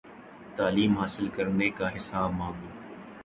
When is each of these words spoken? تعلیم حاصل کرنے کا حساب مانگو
تعلیم 0.57 0.97
حاصل 0.97 1.27
کرنے 1.35 1.69
کا 1.69 1.95
حساب 1.97 2.31
مانگو 2.31 2.69